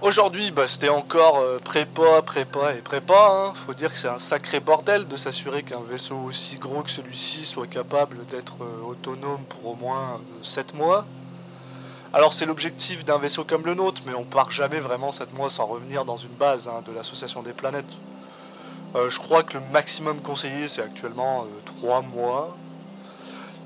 Aujourd'hui, 0.00 0.52
bah, 0.52 0.68
c'était 0.68 0.90
encore 0.90 1.38
euh, 1.38 1.58
prépa, 1.58 2.22
prépa 2.22 2.72
et 2.72 2.82
prépa. 2.82 3.30
hein. 3.32 3.52
Faut 3.66 3.74
dire 3.74 3.92
que 3.92 3.98
c'est 3.98 4.06
un 4.06 4.18
sacré 4.18 4.60
bordel 4.60 5.08
de 5.08 5.16
s'assurer 5.16 5.64
qu'un 5.64 5.82
vaisseau 5.90 6.18
aussi 6.18 6.58
gros 6.58 6.84
que 6.84 6.90
celui-ci 6.92 7.44
soit 7.44 7.66
capable 7.66 8.24
d'être 8.26 8.62
euh, 8.62 8.84
autonome 8.86 9.42
pour 9.48 9.72
au 9.72 9.74
moins 9.74 10.20
7 10.42 10.74
mois. 10.74 11.04
Alors 12.14 12.32
c'est 12.32 12.46
l'objectif 12.46 13.04
d'un 13.04 13.18
vaisseau 13.18 13.42
comme 13.44 13.66
le 13.66 13.74
nôtre, 13.74 14.02
mais 14.06 14.14
on 14.14 14.24
part 14.24 14.52
jamais 14.52 14.78
vraiment 14.78 15.10
7 15.10 15.36
mois 15.36 15.50
sans 15.50 15.66
revenir 15.66 16.04
dans 16.04 16.16
une 16.16 16.32
base 16.32 16.68
hein, 16.68 16.80
de 16.86 16.92
l'association 16.92 17.42
des 17.42 17.52
planètes. 17.52 17.92
Euh, 18.94 19.10
je 19.10 19.18
crois 19.18 19.42
que 19.42 19.58
le 19.58 19.64
maximum 19.72 20.20
conseillé 20.20 20.68
c'est 20.68 20.82
actuellement 20.82 21.44
3 21.64 22.02
mois. 22.02 22.56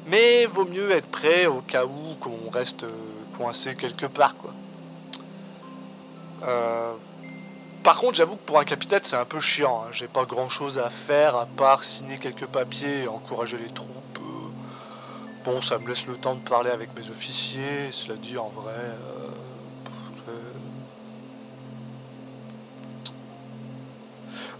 Mais 0.07 0.47
vaut 0.47 0.65
mieux 0.65 0.93
être 0.93 1.09
prêt 1.09 1.45
au 1.45 1.61
cas 1.61 1.85
où 1.85 2.15
qu'on 2.21 2.49
reste 2.51 2.85
euh, 2.85 2.91
coincé 3.37 3.75
quelque 3.77 4.07
part. 4.07 4.35
Euh, 6.45 6.95
Par 7.83 7.99
contre 7.99 8.15
j'avoue 8.17 8.37
que 8.37 8.47
pour 8.47 8.59
un 8.59 8.65
capitaine 8.65 9.01
c'est 9.03 9.17
un 9.17 9.27
peu 9.27 9.41
chiant. 9.41 9.83
hein. 9.85 9.89
J'ai 9.93 10.09
pas 10.09 10.25
grand 10.25 10.49
chose 10.49 10.79
à 10.79 10.89
faire 10.89 11.37
à 11.37 11.45
part 11.45 11.85
signer 11.85 12.17
quelques 12.17 12.47
papiers 12.47 13.03
et 13.03 13.09
encourager 13.09 13.59
les 13.59 13.69
troupes. 13.69 13.98
Bon 15.49 15.63
ça 15.63 15.79
me 15.79 15.89
laisse 15.89 16.07
le 16.07 16.19
temps 16.19 16.35
de 16.35 16.41
parler 16.41 16.69
avec 16.69 16.91
mes 16.95 17.09
officiers. 17.09 17.91
Cela 17.91 18.17
dit 18.19 18.37
en 18.37 18.51
vrai... 18.51 18.75
euh, 18.75 19.31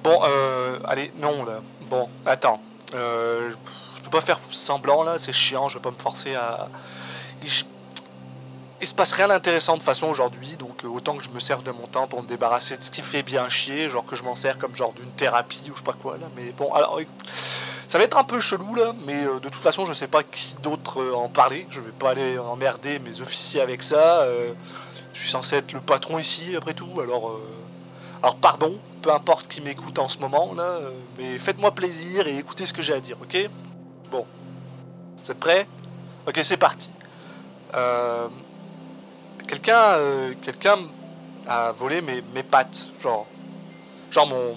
Bon, 0.03 0.19
euh, 0.25 0.79
allez, 0.87 1.13
non 1.19 1.45
là. 1.45 1.61
Bon, 1.91 2.09
attends. 2.25 2.63
Euh, 2.95 3.51
je 3.95 4.01
peux 4.01 4.09
pas 4.09 4.23
faire 4.23 4.39
semblant 4.41 5.03
là, 5.03 5.19
c'est 5.19 5.33
chiant, 5.33 5.69
je 5.69 5.77
vais 5.77 5.83
pas 5.83 5.91
me 5.91 5.99
forcer 5.99 6.35
à. 6.35 6.71
Je- 7.45 7.65
Il 8.81 8.87
se 8.87 8.95
passe 8.95 9.13
rien 9.13 9.29
d'intéressant 9.29 9.77
de 9.77 9.83
façon 9.83 10.07
aujourd'hui, 10.07 10.57
donc 10.57 10.85
euh, 10.85 10.89
autant 10.89 11.17
que 11.17 11.23
je 11.25 11.31
me 11.31 11.41
serve 11.41 11.65
de 11.65 11.73
mon 11.73 11.87
temps 11.87 12.07
pour 12.07 12.23
me 12.23 12.29
débarrasser 12.29 12.77
de 12.79 12.83
ce 12.83 12.91
qui 12.93 13.03
fait 13.03 13.23
bien 13.25 13.49
chier, 13.51 13.91
genre 13.91 14.07
que 14.07 14.17
je 14.17 14.23
m'en 14.23 14.37
sers 14.37 14.57
comme 14.57 14.75
genre 14.75 14.95
d'une 14.95 15.11
thérapie 15.11 15.65
ou 15.71 15.73
je 15.75 15.79
sais 15.79 15.85
pas 15.85 15.93
quoi 16.01 16.17
là. 16.17 16.29
Mais 16.37 16.53
bon, 16.53 16.73
alors 16.73 16.99
ça 17.89 17.97
va 17.97 18.05
être 18.05 18.19
un 18.19 18.25
peu 18.25 18.39
chelou 18.39 18.75
là, 18.75 18.93
mais 19.07 19.25
euh, 19.25 19.41
de 19.41 19.49
toute 19.49 19.63
façon 19.63 19.87
je 19.87 19.95
sais 19.95 20.09
pas 20.09 20.23
qui 20.23 20.57
d'autre 20.63 21.01
euh, 21.01 21.15
en 21.15 21.29
parler, 21.29 21.67
je 21.71 21.81
vais 21.81 21.91
pas 21.91 22.11
aller 22.11 22.39
emmerder 22.39 22.99
mes 22.99 23.23
officiers 23.23 23.63
avec 23.63 23.83
ça. 23.83 24.21
euh, 24.21 24.53
je 25.15 25.23
suis 25.23 25.31
censé 25.31 25.57
être 25.57 25.73
le 25.73 25.81
patron 25.81 26.19
ici 26.19 26.55
après 26.55 26.75
tout, 26.75 27.01
alors. 27.01 27.41
alors 28.23 28.37
pardon, 28.37 28.79
peu 29.03 29.11
importe 29.11 29.49
qui 29.49 29.63
m'écoute 29.63 29.99
en 29.99 30.07
ce 30.07 30.19
moment 30.19 30.53
là, 30.55 30.79
mais 31.19 31.39
faites-moi 31.39 31.73
plaisir 31.73 32.29
et 32.29 32.37
écoutez 32.37 32.67
ce 32.67 32.75
que 32.75 32.83
j'ai 32.83 32.93
à 32.93 33.01
dire, 33.01 33.17
ok? 33.21 33.49
Bon. 34.13 34.25
Vous 35.25 35.31
êtes 35.31 35.41
prêts? 35.41 35.67
Ok, 36.29 36.39
c'est 36.43 36.59
parti. 36.59 36.93
Quelqu'un, 39.49 39.97
quelqu'un 40.43 40.79
a 41.49 41.73
volé 41.73 42.01
mes, 42.01 42.23
mes 42.35 42.45
genre, 43.01 43.27
genre 44.11 44.27
mon, 44.29 44.57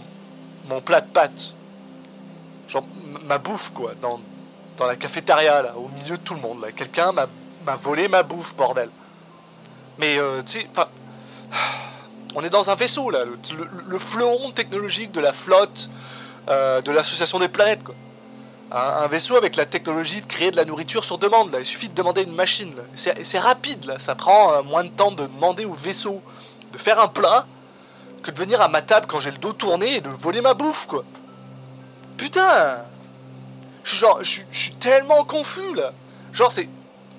mon 0.69 0.81
plat 0.81 1.01
de 1.01 1.07
pâtes, 1.07 1.55
genre 2.67 2.83
ma 3.25 3.37
bouffe 3.37 3.71
quoi, 3.73 3.93
dans, 4.01 4.19
dans 4.77 4.85
la 4.87 4.95
cafétéria 4.95 5.61
là, 5.61 5.73
au 5.77 5.89
milieu 5.89 6.17
de 6.17 6.21
tout 6.21 6.35
le 6.35 6.41
monde 6.41 6.61
là. 6.61 6.71
Quelqu'un 6.71 7.11
m'a, 7.11 7.27
volé 7.75 8.07
ma 8.07 8.23
bouffe, 8.23 8.55
bordel. 8.55 8.89
Mais 9.97 10.17
euh, 10.17 10.41
tu 10.43 10.65
on 12.35 12.41
est 12.43 12.49
dans 12.49 12.69
un 12.69 12.75
vaisseau 12.75 13.09
là, 13.09 13.25
le, 13.25 13.33
le- 13.57 13.69
le 13.87 13.97
fleuron 13.99 14.51
technologique 14.51 15.11
de 15.11 15.19
la 15.19 15.33
flotte 15.33 15.89
euh, 16.49 16.81
de 16.81 16.91
l'association 16.91 17.39
des 17.39 17.49
planètes 17.49 17.83
quoi. 17.83 17.95
Un, 18.73 19.07
vaisseau 19.07 19.35
avec 19.35 19.57
la 19.57 19.65
technologie 19.65 20.21
de 20.21 20.25
créer 20.27 20.49
de 20.49 20.55
la 20.55 20.63
nourriture 20.63 21.03
sur 21.03 21.17
demande 21.17 21.51
là. 21.51 21.59
Il 21.59 21.65
suffit 21.65 21.89
de 21.89 21.93
demander 21.93 22.23
une 22.23 22.33
machine 22.33 22.73
là. 22.73 22.83
C'est 22.95 23.39
rapide 23.39 23.83
là, 23.83 23.99
ça 23.99 24.15
prend 24.15 24.53
euh, 24.53 24.63
moins 24.63 24.85
de 24.85 24.89
temps 24.89 25.11
de 25.11 25.27
demander 25.27 25.65
au 25.65 25.73
vaisseau 25.73 26.21
de 26.71 26.77
faire 26.77 27.01
un 27.01 27.09
plat 27.09 27.45
que 28.23 28.31
de 28.31 28.37
venir 28.39 28.61
à 28.61 28.69
ma 28.69 28.81
table 28.81 29.07
quand 29.09 29.19
j'ai 29.19 29.31
le 29.31 29.37
dos 29.39 29.51
tourné 29.51 29.95
et 29.97 30.01
de 30.01 30.07
voler 30.07 30.39
ma 30.39 30.53
bouffe 30.53 30.85
quoi. 30.87 31.03
Putain 32.21 32.77
Je 33.83 33.89
suis 33.89 33.97
genre, 33.97 34.19
je 34.23 34.41
suis- 34.51 34.75
tellement 34.75 35.23
confus 35.23 35.73
là. 35.73 35.91
Genre 36.33 36.51
c'est, 36.51 36.69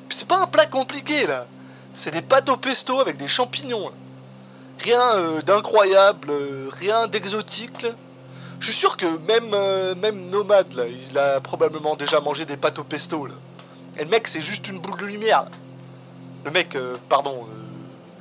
c'est 0.09 0.29
pas 0.29 0.39
un 0.41 0.47
plat 0.47 0.67
compliqué 0.67 1.27
là. 1.27 1.47
C'est 1.93 2.13
des 2.13 2.23
pâtes 2.23 2.49
au 2.49 2.57
pesto 2.57 3.01
avec 3.01 3.17
des 3.17 3.27
champignons. 3.27 3.91
Rien 4.79 5.01
euh, 5.17 5.43
d'incroyable, 5.43 6.31
euh, 6.31 6.71
rien 6.73 7.09
d'exotique. 7.09 7.85
Je 8.61 8.65
suis 8.67 8.75
sûr 8.75 8.97
que 8.97 9.07
même, 9.27 9.51
euh, 9.55 9.97
même 9.97 10.31
Nomade, 10.31 10.73
là, 10.75 10.85
il 10.87 11.19
a 11.19 11.41
probablement 11.41 11.97
déjà 11.97 12.21
mangé 12.21 12.45
des 12.47 12.57
pâtes 12.57 12.79
au 12.79 12.85
pesto. 12.85 13.27
Là. 13.27 13.35
Et 13.99 14.05
le 14.05 14.09
mec, 14.09 14.29
c'est 14.29 14.41
juste 14.41 14.69
une 14.69 14.79
boule 14.79 14.99
de 15.01 15.07
lumière. 15.07 15.43
là. 15.43 15.51
Le 16.45 16.53
mec, 16.53 16.79
pardon, 17.09 17.45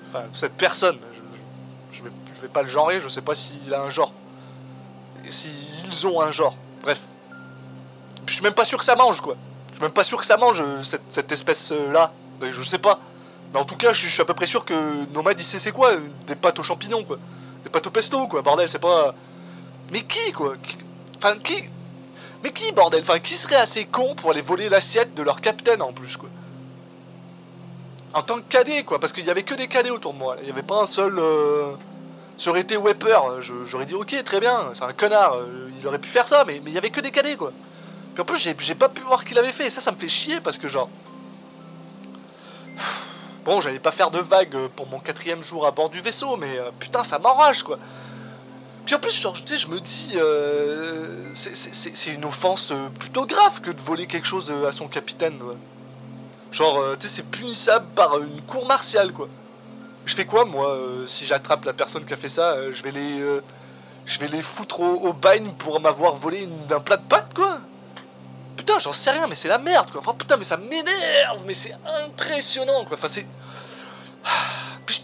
enfin, 0.08 0.24
cette 0.34 0.54
personne, 0.54 0.98
je 1.92 2.02
vais 2.42 2.48
pas 2.48 2.64
le 2.64 2.68
genrer, 2.70 3.00
je 3.00 3.08
sais 3.08 3.22
pas 3.22 3.36
s'il 3.36 3.72
a 3.72 3.84
un 3.84 3.92
genre. 3.92 4.14
Et 5.24 5.30
S'ils 5.30 6.08
ont 6.08 6.20
un 6.22 6.32
genre. 6.32 6.58
Bref. 6.84 7.02
Je 8.26 8.34
suis 8.34 8.44
même 8.44 8.54
pas 8.54 8.66
sûr 8.66 8.78
que 8.78 8.86
ça 8.86 8.96
mange, 8.96 9.22
quoi. 9.22 9.36
Je 9.70 9.76
suis 9.76 9.84
même 9.84 9.92
pas 9.92 10.04
sûr 10.04 10.20
que 10.20 10.26
ça 10.26 10.38
mange, 10.38 10.62
euh, 10.62 10.82
cette, 11.10 11.32
espèce-là. 11.32 12.14
Euh, 12.42 12.52
Je 12.52 12.64
sais 12.64 12.80
pas. 12.80 13.00
Mais 13.54 13.60
en 13.60 13.66
tout 13.66 13.76
cas, 13.76 13.94
je 13.94 14.08
suis, 14.08 14.22
à 14.22 14.26
peu 14.26 14.34
près 14.34 14.46
sûr 14.46 14.64
que 14.64 14.74
Nomade, 15.14 15.40
il 15.40 15.44
c'est 15.44 15.72
quoi 15.72 15.92
euh, 15.92 16.00
Des 16.28 16.36
pâtes 16.36 16.60
aux 16.60 16.64
champignons, 16.64 17.04
quoi. 17.04 17.18
Des 17.64 17.70
pâtes 17.70 17.88
au 17.88 17.92
pesto, 17.92 18.28
quoi. 18.28 18.42
Bordel, 18.42 18.70
c'est 18.70 18.80
pas. 18.80 19.14
Mais 19.92 20.04
qui, 20.04 20.32
quoi 20.32 20.54
Enfin, 21.18 21.38
qui. 21.40 21.70
Mais 22.44 22.52
qui, 22.52 22.72
bordel 22.72 23.02
Enfin, 23.02 23.20
qui 23.20 23.36
serait 23.36 23.58
assez 23.58 23.86
con 23.86 24.16
pour 24.16 24.32
aller 24.32 24.42
voler 24.42 24.70
l'assiette 24.70 25.14
de 25.14 25.22
leur 25.22 25.42
capitaine 25.42 25.82
en 25.82 25.94
plus, 25.94 26.18
quoi 26.18 26.30
En 28.14 28.24
tant 28.24 28.38
que 28.38 28.48
cadet, 28.50 28.84
quoi. 28.84 29.00
Parce 29.00 29.14
qu'il 29.14 29.26
y 29.26 29.30
avait 29.30 29.44
que 29.44 29.54
des 29.54 29.68
cadets 29.68 29.92
autour 29.92 30.14
de 30.14 30.20
moi. 30.20 30.38
Il 30.42 30.48
y 30.48 30.52
avait 30.52 30.64
pas 30.64 30.82
un 30.82 30.88
seul. 30.88 31.20
Ça 32.42 32.50
aurait 32.50 32.62
été 32.62 32.76
Wepper. 32.76 33.20
je- 33.40 33.66
J'aurais 33.66 33.86
dit, 33.86 33.94
ok, 33.94 34.16
très 34.24 34.40
bien, 34.40 34.72
c'est 34.74 34.82
un 34.84 34.94
connard. 34.94 35.36
euh, 35.36 35.70
Il 35.80 35.86
aurait 35.86 36.00
pu 36.00 36.10
faire 36.10 36.28
ça, 36.28 36.44
mais 36.44 36.60
il 36.66 36.74
y 36.74 36.78
avait 36.80 36.90
que 36.90 37.00
des 37.00 37.12
cadets, 37.12 37.36
quoi. 37.36 37.54
Puis 38.16 38.22
en 38.24 38.26
plus, 38.26 38.40
j'ai 38.40 38.74
pas 38.74 38.90
pu 38.90 39.02
voir 39.02 39.24
qu'il 39.24 39.38
avait 39.38 39.52
fait. 39.52 39.68
Et 39.68 39.70
ça, 39.70 39.80
ça 39.80 39.92
me 39.92 39.98
fait 39.98 40.08
chier 40.08 40.42
parce 40.42 40.58
que, 40.58 40.68
genre. 40.68 40.90
Bon, 43.46 43.62
j'allais 43.62 43.78
pas 43.80 43.92
faire 43.92 44.10
de 44.10 44.18
vagues 44.18 44.56
euh, 44.56 44.68
pour 44.76 44.88
mon 44.88 44.98
quatrième 44.98 45.44
jour 45.44 45.68
à 45.68 45.72
bord 45.72 45.92
du 45.92 46.02
vaisseau, 46.02 46.36
mais 46.38 46.58
euh, 46.58 46.72
putain, 46.80 47.04
ça 47.04 47.20
m'enrage, 47.20 47.62
quoi. 47.62 47.78
Puis 48.88 48.96
en 48.96 49.00
plus, 49.00 49.16
genre, 49.22 49.34
tu 49.36 49.46
sais, 49.46 49.58
je 49.60 49.68
me 49.68 49.80
dis, 49.80 50.14
euh, 50.16 51.32
c'est- 51.36 52.12
une 52.14 52.26
offense 52.26 52.72
euh, 52.72 52.90
plutôt 53.00 53.28
grave 53.28 53.62
que 53.62 53.70
de 53.70 53.82
voler 53.82 54.08
quelque 54.08 54.26
chose 54.28 54.50
euh, 54.50 54.68
à 54.68 54.72
son 54.72 54.88
capitaine. 54.88 55.40
Genre, 56.52 56.80
euh, 56.80 56.96
tu 57.00 57.08
sais, 57.08 57.18
c'est 57.18 57.28
punissable 57.30 57.86
par 57.96 58.16
euh, 58.16 58.24
une 58.26 58.42
cour 58.42 58.66
martiale, 58.66 59.12
quoi. 59.14 59.28
Je 60.06 60.16
fais 60.16 60.26
quoi, 60.26 60.46
moi, 60.46 60.70
euh, 60.72 61.06
si 61.08 61.26
j'attrape 61.26 61.66
la 61.66 61.74
personne 61.74 62.06
qui 62.06 62.14
a 62.14 62.18
fait 62.18 62.30
ça 62.30 62.54
euh, 62.54 62.72
Je 62.72 62.84
vais 62.84 62.92
les, 62.92 63.22
euh, 63.22 63.42
je 64.06 64.20
vais 64.20 64.28
les 64.28 64.42
foutre 64.42 64.80
au, 64.80 65.08
au 65.08 65.14
pour 65.58 65.80
m'avoir 65.80 66.16
volé 66.16 66.42
une- 66.42 66.74
un 66.74 66.80
plat 66.80 66.98
de 66.98 67.04
pâtes, 67.04 67.34
quoi. 67.36 67.58
Putain, 68.58 68.80
j'en 68.80 68.92
sais 68.92 69.12
rien, 69.12 69.28
mais 69.28 69.36
c'est 69.36 69.48
la 69.48 69.58
merde, 69.58 69.92
quoi. 69.92 70.02
Enfin, 70.02 70.14
putain, 70.14 70.38
mais 70.38 70.44
ça 70.44 70.58
m'énerve, 70.58 71.44
mais 71.46 71.54
c'est 71.54 71.76
impressionnant, 72.04 72.84
quoi. 72.86 72.98
Enfin, 72.98 73.08
c'est. 73.08 73.26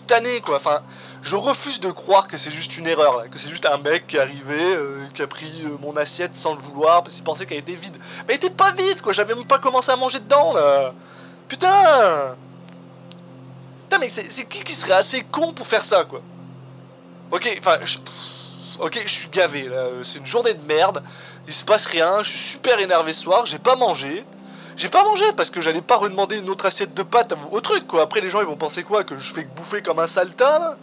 Tanné, 0.06 0.42
quoi. 0.42 0.56
Enfin, 0.58 0.82
je 1.22 1.36
refuse 1.36 1.80
de 1.82 1.92
croire 1.92 2.28
que 2.28 2.38
c'est 2.38 2.52
juste 2.52 2.78
une 2.78 2.88
erreur, 2.88 3.18
là, 3.18 3.28
que 3.28 3.38
c'est 3.38 3.50
juste 3.50 3.66
un 3.66 3.78
mec 3.78 4.08
qui 4.08 4.16
est 4.18 4.20
arrivé, 4.22 4.78
qui 5.14 5.22
a 5.22 5.28
pris 5.28 5.52
mon 5.82 5.96
assiette 5.98 6.36
sans 6.36 6.54
le 6.54 6.60
vouloir 6.62 7.04
parce 7.04 7.16
qu'il 7.16 7.24
pensait 7.26 7.46
qu'elle 7.46 7.58
était 7.60 7.76
vide. 7.76 7.96
Mais 8.28 8.34
elle 8.34 8.36
était 8.36 8.50
pas 8.50 8.72
vide, 8.72 9.02
quoi. 9.02 9.12
J'avais 9.14 9.36
même 9.36 9.46
pas 9.48 9.60
commencé 9.60 9.92
à 9.92 9.96
manger 9.98 10.20
dedans, 10.20 10.54
là. 10.54 10.94
Putain 11.50 12.36
Putain, 13.90 14.00
mais 14.00 14.10
c'est 14.10 14.46
qui 14.46 14.64
qui 14.64 14.74
serait 14.74 14.94
assez 14.94 15.24
con 15.24 15.54
pour 15.54 15.66
faire 15.66 15.86
ça, 15.86 16.04
quoi? 16.04 16.22
Ok, 17.32 17.50
enfin, 17.60 17.78
je- 17.86 17.98
ok, 18.80 19.02
je 19.06 19.12
suis 19.14 19.30
gavé, 19.30 19.64
là. 19.70 19.86
C'est 20.04 20.20
une 20.20 20.26
journée 20.26 20.54
de 20.54 20.66
merde. 20.66 21.02
Il 21.48 21.54
se 21.54 21.64
passe 21.64 21.86
rien. 21.86 22.22
Je 22.22 22.30
suis 22.30 22.40
super 22.40 22.80
énervé 22.80 23.14
ce 23.14 23.22
soir. 23.22 23.46
J'ai 23.46 23.60
pas 23.60 23.78
mangé. 23.78 24.26
J'ai 24.76 24.90
pas 24.90 25.04
mangé 25.06 25.24
parce 25.38 25.50
que 25.50 25.62
j'allais 25.62 25.82
pas 25.82 25.96
redemander 25.96 26.38
une 26.38 26.50
autre 26.50 26.66
assiette 26.66 26.94
de 26.94 27.02
pâtes 27.04 27.34
au 27.52 27.62
truc, 27.62 27.88
quoi. 27.88 28.02
Après, 28.02 28.20
les 28.20 28.30
gens, 28.30 28.42
ils 28.42 28.46
vont 28.46 28.58
penser 28.58 28.84
quoi? 28.84 29.06
Que 29.06 29.18
je 29.18 29.34
fais 29.34 29.46
que 29.46 29.56
bouffer 29.56 29.82
comme 29.82 30.00
un 30.00 30.08
saltin, 30.08 30.60
là? 30.60 30.78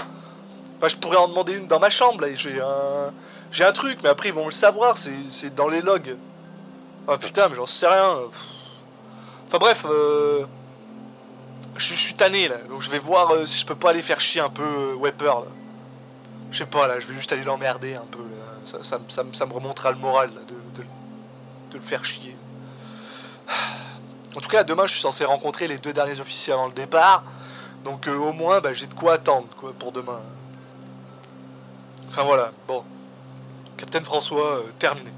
Enfin, 0.78 0.88
je 0.88 0.96
pourrais 0.96 1.18
en 1.18 1.28
demander 1.28 1.52
une 1.52 1.66
dans 1.66 1.78
ma 1.80 1.90
chambre, 1.90 2.22
là. 2.22 2.34
J'ai 2.34 2.58
un... 2.60 3.12
J'ai 3.52 3.64
un 3.64 3.72
truc, 3.72 3.98
mais 4.02 4.08
après, 4.08 4.30
ils 4.30 4.34
vont 4.34 4.46
le 4.46 4.50
savoir. 4.52 4.96
C'est 4.96 5.54
dans 5.54 5.68
les 5.68 5.82
logs. 5.82 6.16
Ah 7.06 7.18
putain, 7.18 7.48
mais 7.50 7.54
j'en 7.54 7.66
sais 7.66 7.86
rien. 7.86 8.16
Enfin 9.46 9.58
bref, 9.58 9.84
euh... 9.88 10.44
je, 11.76 11.94
suis 11.94 12.14
tanné 12.14 12.48
là, 12.48 12.56
donc 12.68 12.80
je 12.82 12.90
vais 12.90 12.98
voir 12.98 13.32
euh, 13.32 13.46
si 13.46 13.58
je 13.58 13.66
peux 13.66 13.74
pas 13.74 13.90
aller 13.90 14.02
faire 14.02 14.20
chier 14.20 14.40
un 14.40 14.50
peu 14.50 14.62
euh, 14.62 15.12
là. 15.22 15.42
Je 16.50 16.58
sais 16.58 16.66
pas 16.66 16.86
là, 16.86 17.00
je 17.00 17.06
vais 17.06 17.14
juste 17.14 17.32
aller 17.32 17.44
l'emmerder 17.44 17.94
un 17.94 18.06
peu. 18.10 18.20
Ça, 18.64 18.98
me- 18.98 19.52
remontera 19.52 19.90
le 19.90 19.98
moral 19.98 20.30
de, 20.48 20.84
le 21.74 21.80
faire 21.80 22.04
chier. 22.04 22.36
En 24.36 24.40
tout 24.40 24.48
cas, 24.48 24.64
demain 24.64 24.86
je 24.86 24.92
suis 24.92 25.00
censé 25.00 25.24
rencontrer 25.24 25.68
les 25.68 25.78
deux 25.78 25.92
derniers 25.92 26.18
officiers 26.20 26.52
avant 26.52 26.68
le 26.68 26.72
départ, 26.72 27.24
donc 27.84 28.08
euh, 28.08 28.16
au 28.16 28.32
moins 28.32 28.60
bah, 28.60 28.72
j'ai 28.72 28.86
de 28.86 28.94
quoi 28.94 29.14
attendre 29.14 29.48
quoi 29.56 29.72
pour 29.78 29.92
demain. 29.92 30.20
Enfin 32.08 32.22
voilà, 32.22 32.52
bon. 32.68 32.84
Captain 33.76 34.04
François, 34.04 34.62
terminé. 34.78 35.10